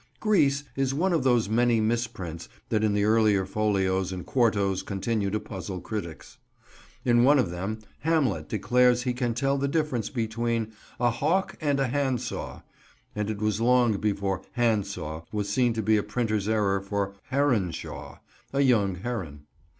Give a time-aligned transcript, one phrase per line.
[0.19, 5.29] "Greece" is one of those many misprints that in the early folios and quartos continue
[5.29, 6.39] to puzzle critics.
[7.05, 11.79] In one of them Hamlet declares he can tell the difference between "a hawk and
[11.79, 12.63] a handsaw,"
[13.15, 18.17] and it was long before "handsaw" was seen to be a printer's error for "heronshaw,"
[18.53, 19.45] a young heron.